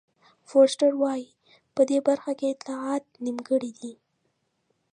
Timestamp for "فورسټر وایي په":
0.49-1.81